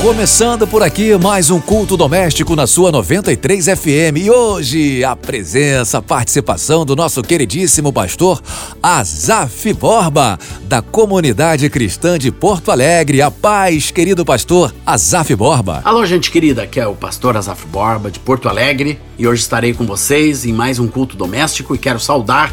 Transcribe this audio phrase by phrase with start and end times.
[0.00, 5.98] Começando por aqui mais um culto doméstico na sua 93 FM e hoje a presença,
[5.98, 8.40] a participação do nosso queridíssimo pastor
[8.82, 13.20] Azaf Borba, da comunidade cristã de Porto Alegre.
[13.20, 15.82] A paz, querido pastor Azaf Borba.
[15.84, 19.74] Alô, gente querida, aqui é o pastor Azaf Borba de Porto Alegre e hoje estarei
[19.74, 22.50] com vocês em mais um culto doméstico e quero saudar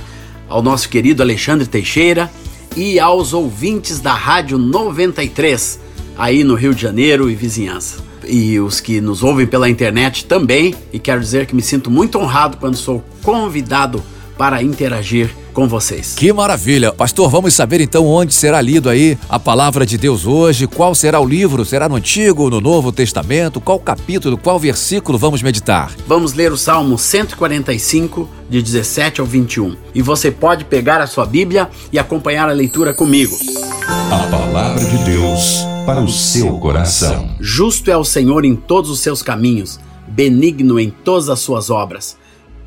[0.49, 2.29] ao nosso querido Alexandre Teixeira
[2.75, 5.86] e aos ouvintes da Rádio 93
[6.17, 7.97] aí no Rio de Janeiro e vizinhança.
[8.25, 12.17] E os que nos ouvem pela internet também, e quero dizer que me sinto muito
[12.17, 14.03] honrado quando sou convidado
[14.37, 16.13] para interagir com vocês.
[16.15, 16.91] Que maravilha!
[16.91, 21.19] Pastor, vamos saber então onde será lido aí a palavra de Deus hoje, qual será
[21.19, 25.91] o livro, será no Antigo ou no Novo Testamento, qual capítulo, qual versículo vamos meditar?
[26.05, 29.75] Vamos ler o Salmo 145, de 17 ao 21.
[29.95, 33.35] E você pode pegar a sua Bíblia e acompanhar a leitura comigo.
[34.11, 37.29] A palavra de Deus para o seu coração.
[37.39, 42.17] Justo é o Senhor em todos os seus caminhos, benigno em todas as suas obras.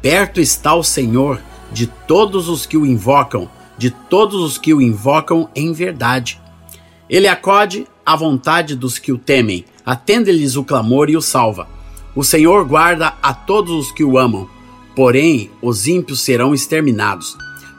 [0.00, 1.38] Perto está o Senhor
[1.70, 3.46] de todos os que o invocam,
[3.76, 6.40] de todos os que o invocam em verdade.
[7.10, 11.68] Ele acode à vontade dos que o temem, atende-lhes o clamor e o salva.
[12.16, 14.48] O Senhor guarda a todos os que o amam,
[14.96, 17.36] porém os ímpios serão exterminados.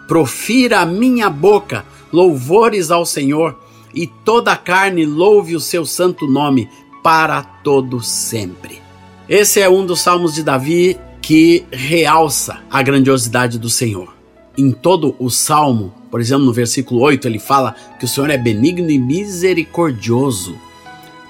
[0.07, 1.83] Profira a minha boca
[2.13, 3.57] louvores ao Senhor
[3.93, 6.69] e toda a carne louve o seu santo nome
[7.03, 8.81] para todo sempre.
[9.27, 14.13] Esse é um dos salmos de Davi que realça a grandiosidade do Senhor.
[14.57, 18.37] Em todo o salmo, por exemplo, no versículo 8, ele fala que o Senhor é
[18.37, 20.57] benigno e misericordioso,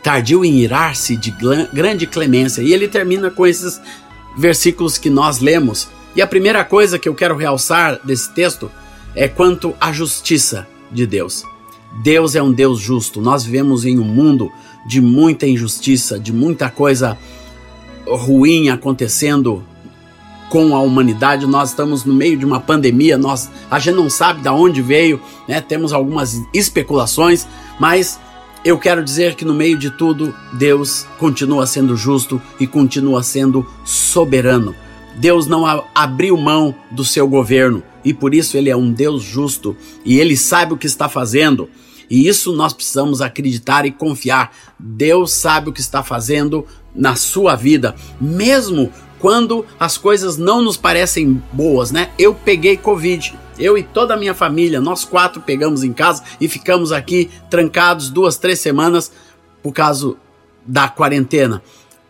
[0.01, 1.31] tardio em irar-se de
[1.71, 2.61] grande clemência.
[2.61, 3.79] E ele termina com esses
[4.35, 5.87] versículos que nós lemos.
[6.15, 8.71] E a primeira coisa que eu quero realçar desse texto
[9.15, 11.45] é quanto à justiça de Deus.
[11.91, 13.21] Deus é um Deus justo.
[13.21, 14.51] Nós vivemos em um mundo
[14.85, 17.17] de muita injustiça, de muita coisa
[18.07, 19.63] ruim acontecendo
[20.49, 21.45] com a humanidade.
[21.45, 25.21] Nós estamos no meio de uma pandemia, nós a gente não sabe de onde veio,
[25.47, 25.61] né?
[25.61, 27.47] Temos algumas especulações,
[27.79, 28.19] mas
[28.63, 33.65] eu quero dizer que no meio de tudo, Deus continua sendo justo e continua sendo
[33.83, 34.75] soberano.
[35.15, 39.75] Deus não abriu mão do seu governo e por isso ele é um Deus justo
[40.03, 41.69] e ele sabe o que está fazendo.
[42.09, 44.53] E isso nós precisamos acreditar e confiar.
[44.77, 50.75] Deus sabe o que está fazendo na sua vida, mesmo quando as coisas não nos
[50.75, 52.09] parecem boas, né?
[52.17, 56.49] Eu peguei Covid, eu e toda a minha família, nós quatro pegamos em casa e
[56.49, 59.11] ficamos aqui trancados duas, três semanas
[59.63, 60.15] por causa
[60.65, 61.61] da quarentena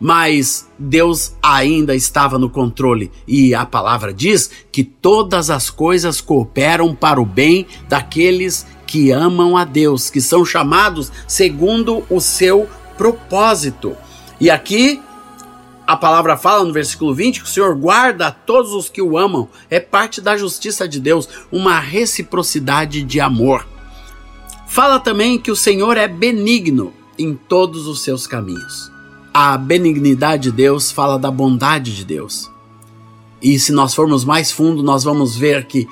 [0.02, 6.96] mas Deus ainda estava no controle e a palavra diz que todas as coisas cooperam
[6.96, 12.68] para o bem daqueles que amam a Deus, que são chamados segundo o seu
[12.98, 13.96] propósito.
[14.40, 15.00] E aqui
[15.86, 19.20] a palavra fala no versículo 20 que o Senhor guarda a todos os que o
[19.20, 23.68] amam, é parte da justiça de Deus, uma reciprocidade de amor.
[24.68, 28.91] Fala também que o Senhor é benigno em todos os seus caminhos.
[29.34, 32.52] A benignidade de Deus fala da bondade de Deus.
[33.42, 35.88] E se nós formos mais fundo, nós vamos ver que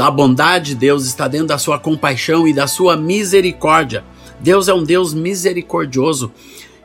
[0.00, 4.04] a bondade de Deus está dentro da sua compaixão e da sua misericórdia.
[4.40, 6.32] Deus é um Deus misericordioso.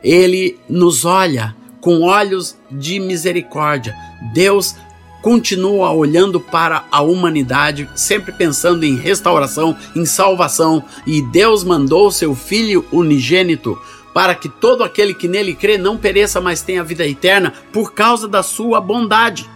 [0.02, 3.92] Ele nos olha com olhos de misericórdia.
[4.32, 4.76] Deus
[5.20, 12.36] continua olhando para a humanidade, sempre pensando em restauração, em salvação, e Deus mandou seu
[12.36, 13.76] filho unigênito
[14.12, 18.26] para que todo aquele que nele crê não pereça, mas tenha vida eterna, por causa
[18.26, 19.48] da sua bondade.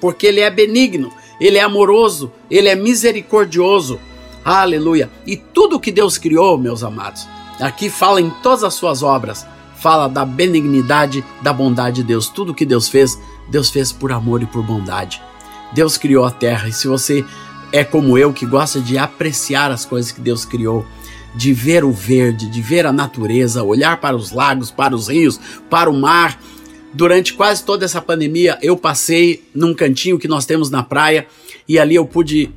[0.00, 3.98] Porque ele é benigno, ele é amoroso, ele é misericordioso.
[4.44, 5.10] Aleluia!
[5.26, 7.28] E tudo que Deus criou, meus amados,
[7.60, 9.46] aqui fala em todas as suas obras,
[9.76, 12.28] fala da benignidade, da bondade de Deus.
[12.28, 15.22] Tudo que Deus fez, Deus fez por amor e por bondade.
[15.72, 17.24] Deus criou a terra, e se você
[17.72, 20.84] é como eu que gosta de apreciar as coisas que Deus criou,
[21.34, 25.40] de ver o verde, de ver a natureza, olhar para os lagos, para os rios,
[25.70, 26.40] para o mar.
[26.94, 31.26] Durante quase toda essa pandemia, eu passei num cantinho que nós temos na praia
[31.66, 32.50] e ali eu pude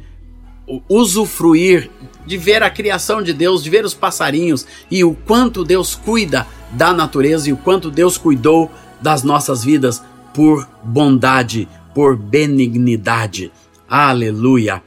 [0.89, 1.89] usufruir
[2.25, 6.47] de ver a criação de Deus, de ver os passarinhos e o quanto Deus cuida
[6.71, 13.51] da natureza e o quanto Deus cuidou das nossas vidas por bondade, por benignidade.
[13.87, 14.81] Aleluia.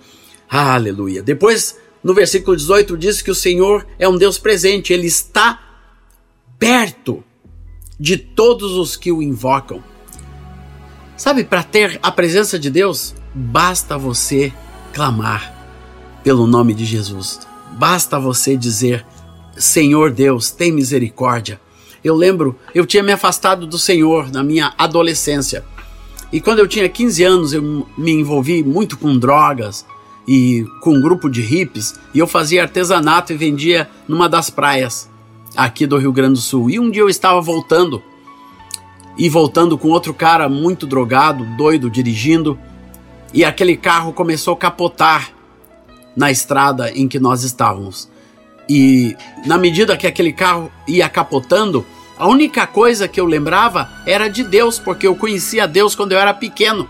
[0.51, 1.23] Aleluia.
[1.23, 5.61] Depois no versículo 18 diz que o Senhor é um Deus presente, ele está
[6.59, 7.25] perto
[7.99, 9.83] de todos os que o invocam.
[11.17, 14.53] Sabe, para ter a presença de Deus, basta você
[14.93, 15.53] clamar
[16.23, 17.41] pelo nome de Jesus.
[17.73, 19.05] Basta você dizer:
[19.57, 21.61] Senhor Deus, tem misericórdia.
[22.05, 25.65] Eu lembro, eu tinha me afastado do Senhor na minha adolescência.
[26.33, 29.85] E quando eu tinha 15 anos, eu me envolvi muito com drogas
[30.29, 35.09] e com um grupo de hippies, e eu fazia artesanato e vendia numa das praias
[35.57, 36.69] aqui do Rio Grande do Sul.
[36.69, 38.03] E um dia eu estava voltando
[39.17, 42.59] e voltando com outro cara muito drogado, doido, dirigindo,
[43.33, 45.31] e aquele carro começou a capotar
[46.15, 48.09] na estrada em que nós estávamos.
[48.69, 49.17] E
[49.47, 51.87] na medida que aquele carro ia capotando,
[52.19, 56.19] a única coisa que eu lembrava era de Deus, porque eu conhecia Deus quando eu
[56.19, 56.89] era pequeno.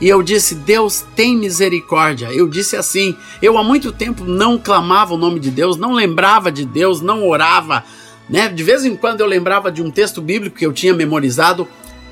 [0.00, 2.32] E eu disse: Deus tem misericórdia.
[2.32, 6.52] Eu disse assim: eu há muito tempo não clamava o nome de Deus, não lembrava
[6.52, 7.84] de Deus, não orava,
[8.28, 8.48] né?
[8.48, 11.66] De vez em quando eu lembrava de um texto bíblico que eu tinha memorizado,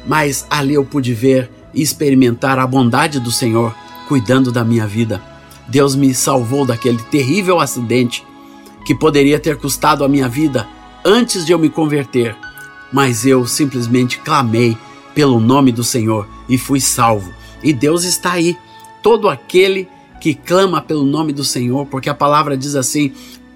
[0.06, 3.74] mas ali eu pude ver e experimentar a bondade do Senhor
[4.08, 5.22] cuidando da minha vida.
[5.66, 8.24] Deus me salvou daquele terrível acidente
[8.84, 10.68] que poderia ter custado a minha vida
[11.04, 12.36] antes de eu me converter,
[12.92, 14.76] mas eu simplesmente clamei
[15.14, 17.32] pelo nome do Senhor e fui salvo.
[17.64, 18.56] E Deus está aí,
[19.02, 19.88] todo aquele
[20.20, 23.12] que clama pelo nome do Senhor, porque a palavra diz assim: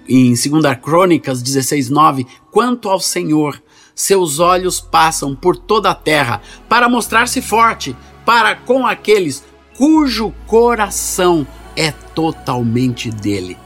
[0.07, 0.49] em 2
[0.81, 3.61] Crônicas 16, 9: Quanto ao Senhor,
[3.93, 7.95] seus olhos passam por toda a terra para mostrar-se forte
[8.25, 9.43] para com aqueles
[9.77, 13.57] cujo coração é totalmente dele.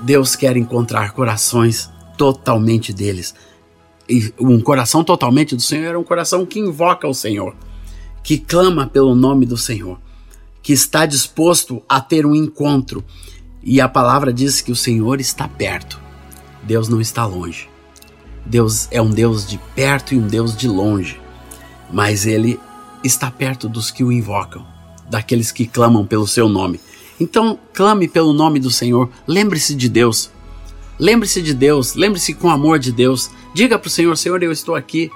[0.00, 3.34] Deus quer encontrar corações totalmente deles.
[4.08, 7.54] E um coração totalmente do Senhor é um coração que invoca o Senhor,
[8.22, 9.98] que clama pelo nome do Senhor,
[10.62, 13.04] que está disposto a ter um encontro
[13.62, 16.00] e a palavra diz que o Senhor está perto.
[16.62, 17.68] Deus não está longe.
[18.46, 21.20] Deus é um Deus de perto e um Deus de longe.
[21.92, 22.58] Mas ele
[23.04, 24.66] está perto dos que o invocam,
[25.10, 26.80] daqueles que clamam pelo seu nome.
[27.20, 29.10] Então, clame pelo nome do Senhor.
[29.26, 30.30] Lembre-se de Deus.
[30.98, 31.94] Lembre-se de Deus.
[31.94, 33.30] Lembre-se com amor de Deus.
[33.52, 35.10] Diga para o Senhor: Senhor, eu estou aqui.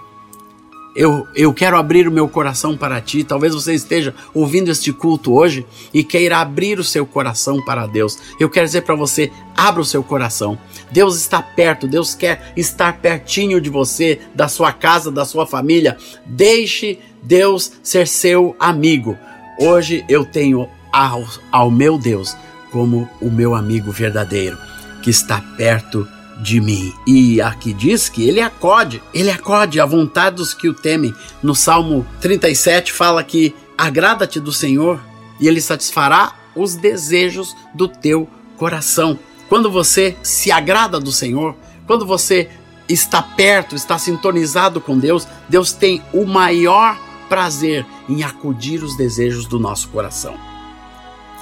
[0.94, 3.24] Eu, eu quero abrir o meu coração para ti.
[3.24, 8.18] Talvez você esteja ouvindo este culto hoje e queira abrir o seu coração para Deus.
[8.38, 10.58] Eu quero dizer para você: abra o seu coração.
[10.90, 15.96] Deus está perto, Deus quer estar pertinho de você, da sua casa, da sua família.
[16.26, 19.16] Deixe Deus ser seu amigo.
[19.58, 22.36] Hoje eu tenho ao, ao meu Deus
[22.70, 24.58] como o meu amigo verdadeiro,
[25.02, 26.92] que está perto de de mim.
[27.06, 31.14] E aqui diz que ele acode, ele acode à vontade dos que o temem.
[31.42, 35.00] No Salmo 37 fala que agrada-te do Senhor
[35.40, 39.18] e ele satisfará os desejos do teu coração.
[39.48, 41.54] Quando você se agrada do Senhor,
[41.86, 42.50] quando você
[42.88, 46.98] está perto, está sintonizado com Deus, Deus tem o maior
[47.28, 50.34] prazer em acudir os desejos do nosso coração.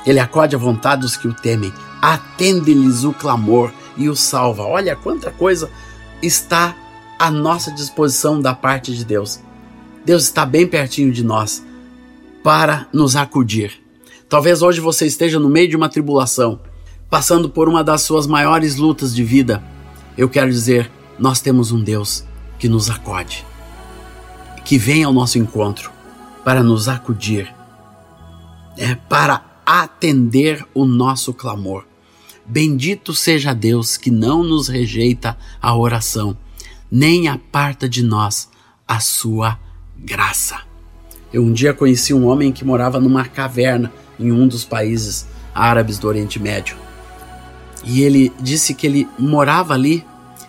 [0.06, 4.64] Ele acode à vontade dos que o temem, atende-lhes o clamor e o salva.
[4.64, 5.70] Olha quanta coisa
[6.22, 6.74] está
[7.18, 9.40] à nossa disposição da parte de Deus.
[10.04, 11.62] Deus está bem pertinho de nós
[12.42, 13.82] para nos acudir.
[14.28, 16.60] Talvez hoje você esteja no meio de uma tribulação,
[17.10, 19.62] passando por uma das suas maiores lutas de vida.
[20.16, 22.24] Eu quero dizer, nós temos um Deus
[22.58, 23.44] que nos acode,
[24.64, 25.90] que vem ao nosso encontro
[26.44, 27.54] para nos acudir,
[28.76, 31.89] é para atender o nosso clamor.
[32.50, 36.36] Bendito seja Deus que não nos rejeita a oração,
[36.90, 38.48] nem aparta de nós
[38.88, 39.56] a sua
[39.96, 40.62] graça.
[41.32, 45.96] Eu um dia conheci um homem que morava numa caverna em um dos países árabes
[45.96, 46.76] do Oriente Médio.
[47.84, 50.04] E ele disse que ele morava ali,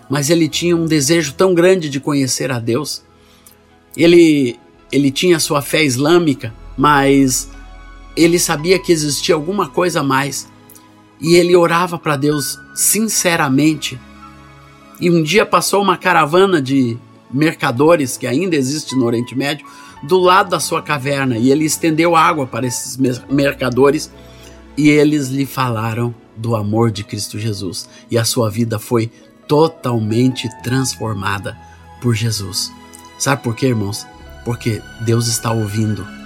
[0.09, 3.03] mas ele tinha um desejo tão grande de conhecer a Deus.
[3.95, 4.59] Ele
[4.91, 7.47] ele tinha sua fé islâmica, mas
[8.17, 10.50] ele sabia que existia alguma coisa a mais
[11.21, 13.99] e ele orava para Deus sinceramente.
[14.99, 16.97] E um dia passou uma caravana de
[17.31, 19.65] mercadores que ainda existe no Oriente Médio
[20.03, 22.97] do lado da sua caverna e ele estendeu água para esses
[23.29, 24.11] mercadores
[24.75, 29.11] e eles lhe falaram do amor de Cristo Jesus e a sua vida foi
[29.47, 31.57] totalmente transformada
[32.01, 32.71] por Jesus.
[33.19, 34.07] Sabe por quê, irmãos?
[34.43, 36.20] Porque Deus está ouvindo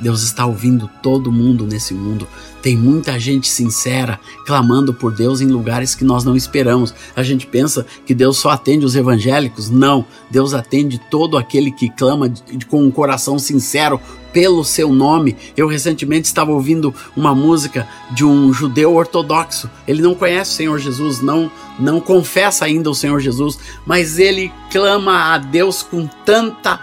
[0.00, 2.26] Deus está ouvindo todo mundo nesse mundo.
[2.62, 6.94] Tem muita gente sincera clamando por Deus em lugares que nós não esperamos.
[7.14, 9.68] A gente pensa que Deus só atende os evangélicos.
[9.68, 12.32] Não, Deus atende todo aquele que clama
[12.68, 14.00] com um coração sincero
[14.32, 15.36] pelo seu nome.
[15.56, 19.70] Eu recentemente estava ouvindo uma música de um judeu ortodoxo.
[19.86, 24.52] Ele não conhece o Senhor Jesus, não não confessa ainda o Senhor Jesus, mas ele
[24.70, 26.78] clama a Deus com tanta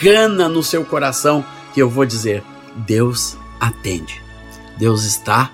[0.00, 1.44] gana no seu coração
[1.78, 2.42] que eu vou dizer:
[2.74, 4.20] Deus atende.
[4.76, 5.48] Deus está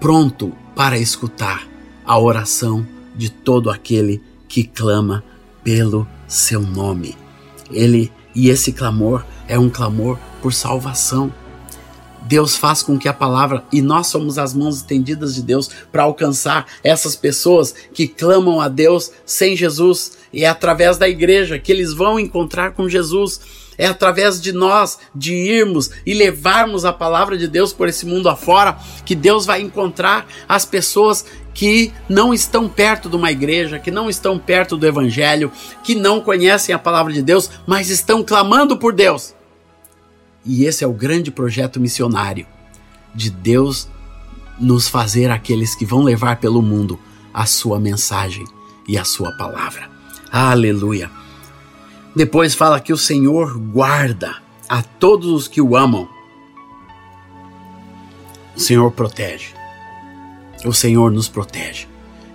[0.00, 1.66] pronto para escutar
[2.06, 2.86] a oração
[3.16, 5.24] de todo aquele que clama
[5.64, 7.16] pelo seu nome.
[7.68, 11.34] Ele e esse clamor é um clamor por salvação.
[12.22, 16.04] Deus faz com que a palavra, e nós somos as mãos estendidas de Deus para
[16.04, 21.72] alcançar essas pessoas que clamam a Deus sem Jesus, e é através da igreja que
[21.72, 23.40] eles vão encontrar com Jesus.
[23.80, 28.28] É através de nós de irmos e levarmos a palavra de Deus por esse mundo
[28.28, 33.90] afora que Deus vai encontrar as pessoas que não estão perto de uma igreja, que
[33.90, 35.50] não estão perto do evangelho,
[35.82, 39.34] que não conhecem a palavra de Deus, mas estão clamando por Deus.
[40.44, 42.46] E esse é o grande projeto missionário
[43.14, 43.88] de Deus
[44.58, 47.00] nos fazer aqueles que vão levar pelo mundo
[47.32, 48.44] a sua mensagem
[48.86, 49.88] e a sua palavra.
[50.30, 51.10] Aleluia.
[52.14, 54.36] Depois fala que o Senhor guarda
[54.68, 56.08] a todos os que o amam.
[58.56, 59.54] O Senhor protege.
[60.64, 61.86] O Senhor nos protege.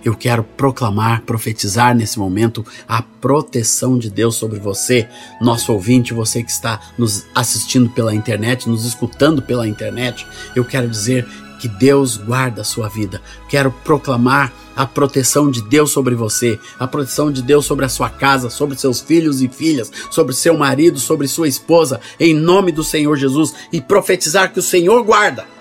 [0.04, 5.08] Eu quero proclamar, profetizar nesse momento a proteção de Deus sobre você,
[5.40, 10.24] nosso ouvinte, você que está nos assistindo pela internet, nos escutando pela internet.
[10.54, 11.26] Eu quero dizer
[11.58, 13.20] que Deus guarda a sua vida.
[13.48, 18.10] Quero proclamar a proteção de Deus sobre você, a proteção de Deus sobre a sua
[18.10, 22.84] casa, sobre seus filhos e filhas, sobre seu marido, sobre sua esposa, em nome do
[22.84, 25.56] Senhor Jesus e profetizar que o Senhor guarda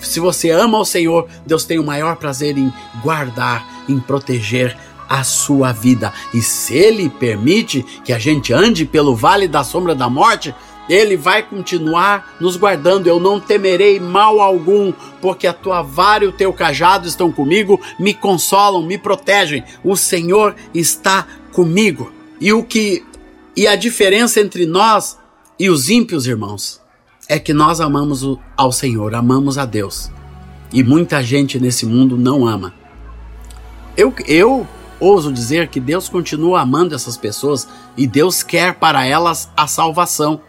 [0.00, 4.76] se você ama o Senhor, Deus tem o maior prazer em guardar, em proteger
[5.08, 6.12] a sua vida.
[6.32, 10.54] E se Ele permite que a gente ande pelo vale da sombra da morte,
[10.90, 13.06] ele vai continuar nos guardando.
[13.06, 14.92] Eu não temerei mal algum,
[15.22, 19.62] porque a tua vara e o teu cajado estão comigo, me consolam, me protegem.
[19.84, 22.12] O Senhor está comigo.
[22.40, 23.04] E o que
[23.56, 25.18] e a diferença entre nós
[25.58, 26.80] e os ímpios, irmãos,
[27.28, 28.24] é que nós amamos
[28.56, 30.10] ao Senhor, amamos a Deus.
[30.72, 32.74] E muita gente nesse mundo não ama.
[33.96, 34.66] Eu, eu
[34.98, 40.40] ouso dizer que Deus continua amando essas pessoas e Deus quer para elas a salvação.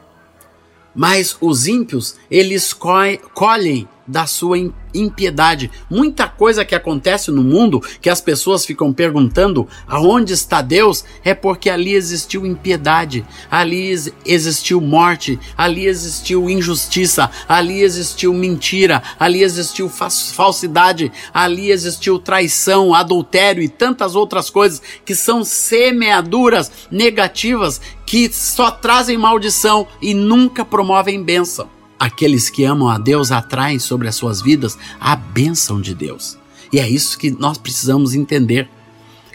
[0.93, 4.57] Mas os ímpios, eles colhem da sua
[4.93, 5.71] impiedade.
[5.89, 11.33] Muita coisa que acontece no mundo que as pessoas ficam perguntando aonde está Deus é
[11.33, 13.91] porque ali existiu impiedade, ali
[14.25, 23.63] existiu morte, ali existiu injustiça, ali existiu mentira, ali existiu falsidade, ali existiu traição, adultério
[23.63, 31.24] e tantas outras coisas que são semeaduras negativas que só trazem maldição e nunca promovem
[31.24, 31.80] bênção.
[32.01, 36.36] Aqueles que amam a Deus atraem sobre as suas vidas a bênção de Deus.
[36.74, 38.67] E é isso que nós precisamos entender.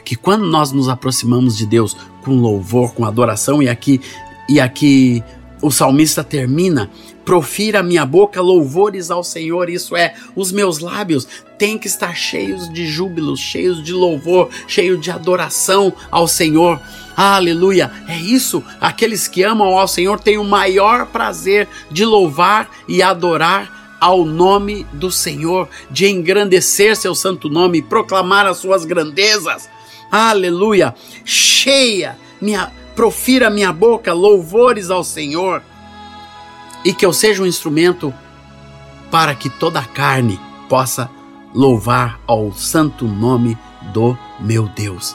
[0.05, 4.01] Que quando nós nos aproximamos de Deus com louvor, com adoração, e aqui,
[4.49, 5.23] e aqui
[5.63, 6.91] o salmista termina
[7.25, 11.27] profira minha boca louvores ao Senhor, isso é, os meus lábios
[11.59, 16.81] têm que estar cheios de júbilo, cheios de louvor, cheios de adoração ao Senhor.
[17.17, 17.91] Aleluia!
[18.07, 23.97] É isso, aqueles que amam ao Senhor têm o maior prazer de louvar e adorar
[24.01, 29.69] ao nome do Senhor, de engrandecer seu santo nome, proclamar as suas grandezas.
[30.13, 30.95] Aleluia!
[31.25, 35.63] Cheia, minha profira minha boca louvores ao Senhor
[36.83, 38.13] e que eu seja um instrumento
[39.11, 41.11] para que toda a carne possa
[41.55, 43.57] louvar ao santo nome
[43.93, 45.15] do meu Deus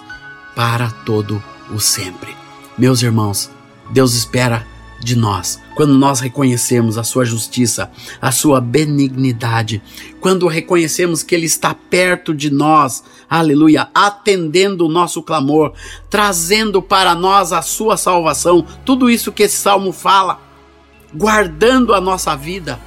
[0.55, 2.35] para todo o sempre.
[2.77, 3.49] Meus irmãos,
[3.89, 4.65] Deus espera
[4.99, 7.89] de nós quando nós reconhecemos a sua justiça,
[8.21, 9.81] a sua benignidade,
[10.19, 15.71] quando reconhecemos que Ele está perto de nós, aleluia, atendendo o nosso clamor,
[16.09, 20.41] trazendo para nós a sua salvação, tudo isso que esse salmo fala
[21.13, 22.77] guardando a nossa vida.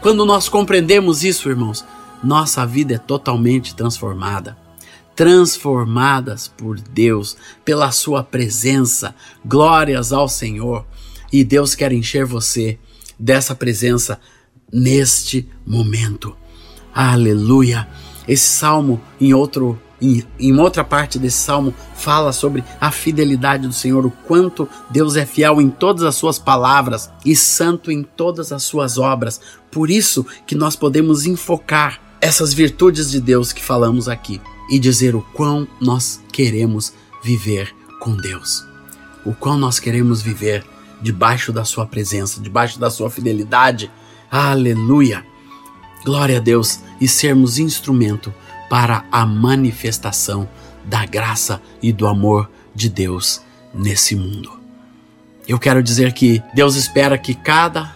[0.00, 1.84] Quando nós compreendemos isso, irmãos,
[2.24, 4.56] nossa vida é totalmente transformada.
[5.14, 9.14] Transformadas por Deus, pela Sua presença.
[9.44, 10.86] Glórias ao Senhor.
[11.30, 12.78] E Deus quer encher você
[13.18, 14.18] dessa presença
[14.72, 16.34] neste momento.
[16.94, 17.86] Aleluia.
[18.30, 23.72] Esse salmo, em outro em, em outra parte desse salmo, fala sobre a fidelidade do
[23.72, 28.52] Senhor, o quanto Deus é fiel em todas as suas palavras e santo em todas
[28.52, 29.40] as suas obras.
[29.68, 35.16] Por isso que nós podemos enfocar essas virtudes de Deus que falamos aqui e dizer
[35.16, 36.92] o quão nós queremos
[37.24, 38.64] viver com Deus,
[39.26, 40.64] o quão nós queremos viver
[41.02, 43.90] debaixo da Sua presença, debaixo da Sua fidelidade.
[44.30, 45.29] Aleluia!
[46.04, 48.32] Glória a Deus e sermos instrumento
[48.68, 50.48] para a manifestação
[50.84, 53.42] da graça e do amor de Deus
[53.74, 54.50] nesse mundo.
[55.46, 57.94] Eu quero dizer que Deus espera que cada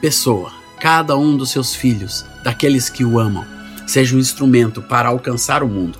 [0.00, 3.44] pessoa, cada um dos seus filhos, daqueles que o amam,
[3.86, 5.98] seja um instrumento para alcançar o mundo.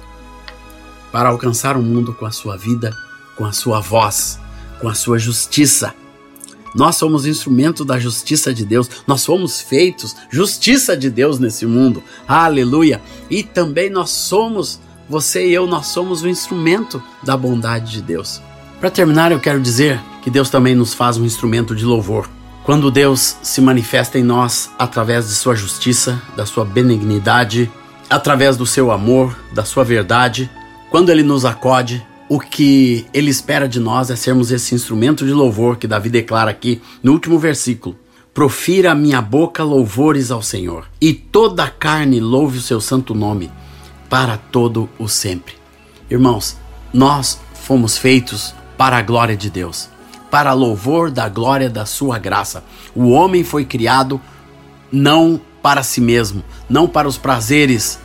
[1.11, 2.95] Para alcançar o mundo com a sua vida,
[3.37, 4.39] com a sua voz,
[4.81, 5.95] com a sua justiça.
[6.75, 12.03] Nós somos instrumento da justiça de Deus, nós fomos feitos justiça de Deus nesse mundo.
[12.27, 13.01] Aleluia!
[13.31, 18.43] E também nós somos, você e eu, nós somos o instrumento da bondade de Deus.
[18.81, 22.29] Para terminar, eu quero dizer que Deus também nos faz um instrumento de louvor.
[22.65, 27.71] Quando Deus se manifesta em nós através de sua justiça, da sua benignidade,
[28.11, 30.51] através do seu amor, da sua verdade,
[30.91, 35.33] quando ele nos acode, o que ele espera de nós é sermos esse instrumento de
[35.33, 37.97] louvor que Davi declara aqui no último versículo.
[38.33, 43.15] Profira a minha boca louvores ao Senhor, e toda a carne louve o seu santo
[43.15, 43.51] nome,
[44.11, 45.55] para todo o sempre.
[46.11, 46.57] Irmãos,
[46.93, 49.89] nós fomos feitos para a glória de Deus,
[50.31, 52.65] para louvor da glória da sua graça.
[52.95, 54.21] O homem foi criado
[54.91, 57.99] não para si mesmo, não para os prazeres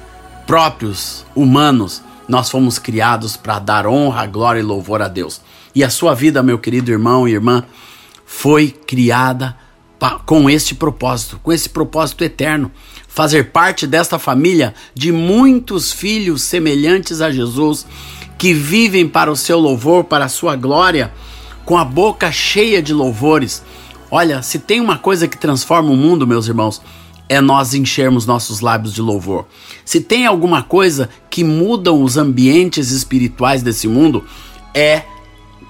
[0.45, 2.01] próprios humanos.
[2.29, 5.41] Nós fomos criados para dar honra, glória e louvor a Deus.
[5.74, 7.63] E a sua vida, meu querido irmão e irmã,
[8.24, 9.57] foi criada
[10.27, 12.71] com este propósito, com esse propósito eterno,
[13.07, 17.86] fazer parte desta família de muitos filhos semelhantes a Jesus
[18.38, 21.12] que vivem para o seu louvor, para a sua glória,
[21.65, 23.63] com a boca cheia de louvores.
[24.12, 26.81] Olha, se tem uma coisa que transforma o mundo, meus irmãos,
[27.29, 29.45] é nós enchermos nossos lábios de louvor.
[29.86, 34.25] Se tem alguma coisa que mudam os ambientes espirituais desse mundo,
[34.74, 35.03] é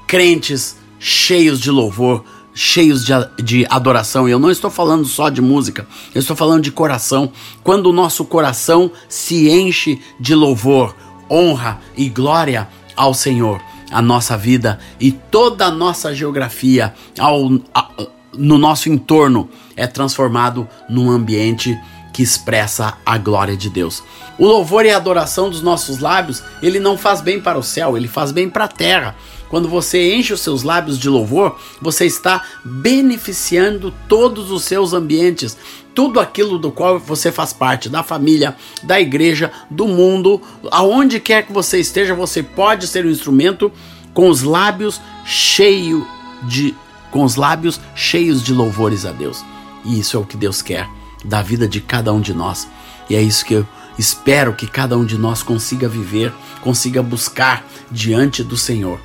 [0.07, 2.23] crentes cheios de louvor,
[2.53, 3.13] cheios de,
[3.43, 4.27] de adoração.
[4.27, 5.85] E eu não estou falando só de música,
[6.15, 7.31] eu estou falando de coração.
[7.61, 10.95] Quando o nosso coração se enche de louvor,
[11.29, 13.61] honra e glória ao Senhor,
[13.91, 17.89] a nossa vida e toda a nossa geografia ao, a,
[18.33, 21.77] no nosso entorno é transformado num ambiente
[22.13, 24.03] que expressa a glória de Deus.
[24.37, 27.95] O louvor e a adoração dos nossos lábios, ele não faz bem para o céu,
[27.95, 29.15] ele faz bem para a terra.
[29.49, 35.57] Quando você enche os seus lábios de louvor, você está beneficiando todos os seus ambientes,
[35.95, 41.45] tudo aquilo do qual você faz parte, da família, da igreja, do mundo, aonde quer
[41.45, 43.71] que você esteja, você pode ser um instrumento
[44.13, 46.03] com os lábios cheios
[46.43, 46.75] de
[47.11, 49.43] com os lábios cheios de louvores a Deus.
[49.83, 50.87] E isso é o que Deus quer
[51.23, 52.67] da vida de cada um de nós.
[53.09, 53.67] E é isso que eu
[53.97, 58.99] espero que cada um de nós consiga viver, consiga buscar diante do Senhor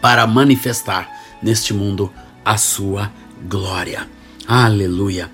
[0.00, 1.10] para manifestar
[1.42, 2.12] neste mundo
[2.44, 3.12] a sua
[3.48, 4.08] glória.
[4.46, 5.30] Aleluia.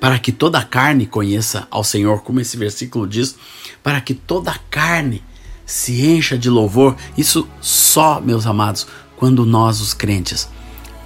[0.00, 3.36] Para que toda a carne conheça ao Senhor, como esse versículo diz,
[3.82, 5.22] para que toda a carne
[5.64, 6.96] se encha de louvor.
[7.16, 10.48] Isso só, meus amados, quando nós, os crentes,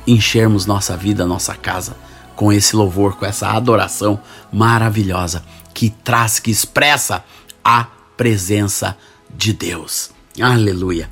[0.07, 1.97] enchermos nossa vida, nossa casa
[2.41, 4.19] com esse louvor, com essa adoração
[4.51, 5.43] maravilhosa
[5.75, 7.23] que traz, que expressa
[7.63, 7.87] a
[8.17, 8.97] presença
[9.29, 10.11] de Deus.
[10.41, 11.11] Aleluia.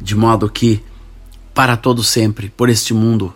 [0.00, 0.80] De modo que
[1.52, 3.34] para todo sempre, por este mundo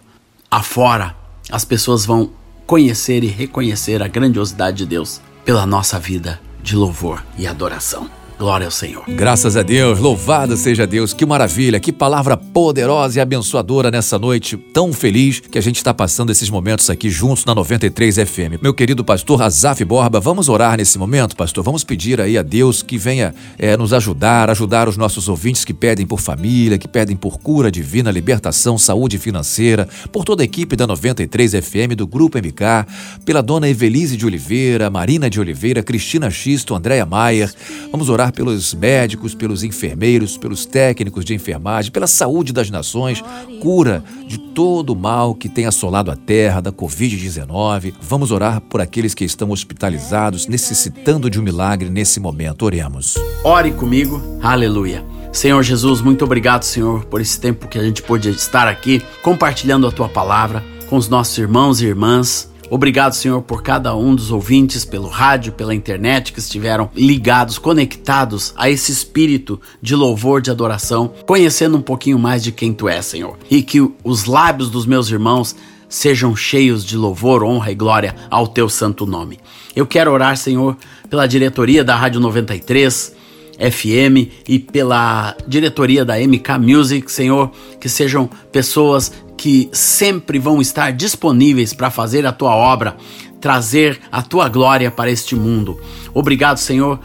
[0.48, 1.16] afora,
[1.50, 2.30] as pessoas vão
[2.66, 8.08] conhecer e reconhecer a grandiosidade de Deus pela nossa vida de louvor e adoração.
[8.36, 9.04] Glória ao Senhor.
[9.06, 11.12] Graças a Deus, louvado seja Deus.
[11.12, 15.94] Que maravilha, que palavra poderosa e abençoadora nessa noite tão feliz que a gente está
[15.94, 18.60] passando esses momentos aqui juntos na 93 FM.
[18.60, 21.62] Meu querido pastor Azaf Borba, vamos orar nesse momento, pastor?
[21.62, 25.72] Vamos pedir aí a Deus que venha é, nos ajudar, ajudar os nossos ouvintes que
[25.72, 30.74] pedem por família, que pedem por cura divina, libertação, saúde financeira, por toda a equipe
[30.74, 36.30] da 93 FM, do Grupo MK, pela dona Evelise de Oliveira, Marina de Oliveira, Cristina
[36.30, 37.52] Xisto, Andréia Maier.
[37.92, 43.22] Vamos orar orar pelos médicos, pelos enfermeiros, pelos técnicos de enfermagem, pela saúde das nações,
[43.60, 47.94] cura de todo o mal que tem assolado a terra, da Covid-19.
[48.00, 52.64] Vamos orar por aqueles que estão hospitalizados, necessitando de um milagre nesse momento.
[52.64, 53.14] Oremos.
[53.44, 54.20] Ore comigo.
[54.42, 55.04] Aleluia.
[55.32, 59.86] Senhor Jesus, muito obrigado, Senhor, por esse tempo que a gente pôde estar aqui compartilhando
[59.86, 64.30] a tua palavra com os nossos irmãos e irmãs Obrigado, Senhor, por cada um dos
[64.30, 70.50] ouvintes pelo rádio, pela internet que estiveram ligados, conectados a esse espírito de louvor, de
[70.50, 73.36] adoração, conhecendo um pouquinho mais de quem tu és, Senhor.
[73.50, 75.54] E que os lábios dos meus irmãos
[75.88, 79.38] sejam cheios de louvor, honra e glória ao teu santo nome.
[79.76, 80.76] Eu quero orar, Senhor,
[81.08, 83.14] pela diretoria da Rádio 93,
[83.54, 87.50] FM e pela diretoria da MK Music, Senhor,
[87.80, 89.12] que sejam pessoas
[89.44, 92.96] que sempre vão estar disponíveis para fazer a tua obra,
[93.42, 95.78] trazer a tua glória para este mundo.
[96.14, 96.98] Obrigado, Senhor,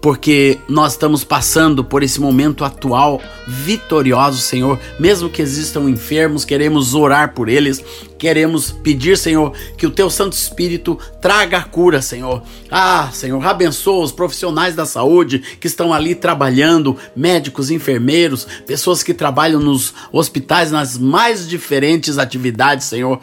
[0.00, 4.78] porque nós estamos passando por esse momento atual vitorioso, Senhor.
[4.98, 7.84] Mesmo que existam enfermos, queremos orar por eles,
[8.18, 12.42] queremos pedir, Senhor, que o teu Santo Espírito traga a cura, Senhor.
[12.70, 19.14] Ah, Senhor, abençoa os profissionais da saúde que estão ali trabalhando, médicos, enfermeiros, pessoas que
[19.14, 23.20] trabalham nos hospitais nas mais diferentes atividades, Senhor.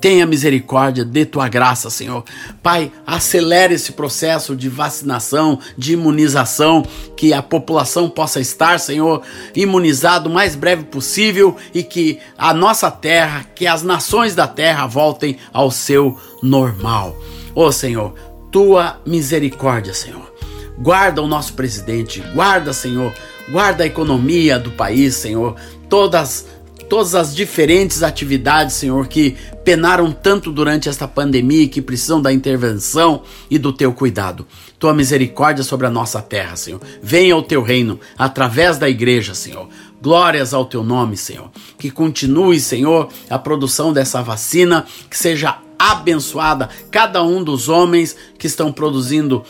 [0.00, 2.24] Tenha misericórdia, dê tua graça, Senhor.
[2.62, 6.84] Pai, acelere esse processo de vacinação, de imunização,
[7.16, 9.22] que a população possa estar, Senhor,
[9.54, 14.86] imunizado o mais breve possível e que a nossa terra, que as nações da terra
[14.86, 17.16] voltem ao seu normal.
[17.54, 18.14] Ô oh, Senhor,
[18.52, 20.32] tua misericórdia, Senhor.
[20.78, 23.12] Guarda o nosso presidente, guarda, Senhor,
[23.50, 25.56] guarda a economia do país, Senhor.
[25.88, 26.46] Todas
[26.88, 32.32] todas as diferentes atividades, Senhor, que penaram tanto durante esta pandemia e que precisam da
[32.32, 34.46] intervenção e do teu cuidado.
[34.78, 36.80] Tua misericórdia sobre a nossa terra, Senhor.
[37.02, 39.68] Venha o teu reino através da igreja, Senhor.
[40.00, 41.50] Glórias ao teu nome, Senhor.
[41.78, 48.46] Que continue, Senhor, a produção dessa vacina, que seja abençoada cada um dos homens que
[48.46, 49.44] estão produzindo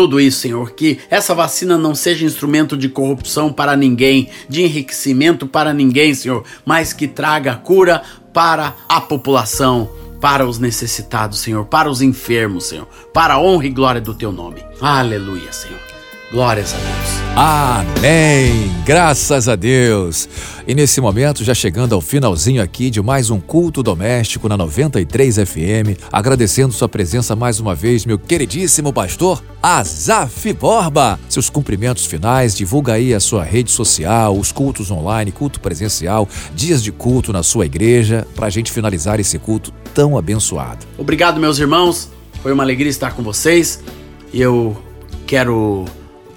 [0.00, 5.46] tudo isso, Senhor, que essa vacina não seja instrumento de corrupção para ninguém, de enriquecimento
[5.46, 8.00] para ninguém, Senhor, mas que traga cura
[8.32, 13.70] para a população, para os necessitados, Senhor, para os enfermos, Senhor, para a honra e
[13.70, 14.64] glória do teu nome.
[14.80, 15.89] Aleluia, Senhor.
[16.30, 17.20] Glórias a Deus.
[17.34, 18.70] Amém!
[18.84, 20.28] Graças a Deus!
[20.64, 25.38] E nesse momento, já chegando ao finalzinho aqui de mais um culto doméstico na 93
[25.38, 31.18] FM, agradecendo sua presença mais uma vez, meu queridíssimo pastor Azaf Borba.
[31.28, 36.80] Seus cumprimentos finais, divulga aí a sua rede social, os cultos online, culto presencial, dias
[36.80, 40.86] de culto na sua igreja, para a gente finalizar esse culto tão abençoado.
[40.96, 42.08] Obrigado, meus irmãos.
[42.40, 43.82] Foi uma alegria estar com vocês.
[44.32, 44.80] E eu
[45.26, 45.86] quero